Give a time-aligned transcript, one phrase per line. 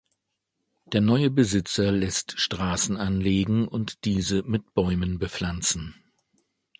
[0.85, 5.93] Der neue Besitzer lässt Straßen anlegen und diese mit Bäumen bepflanzen.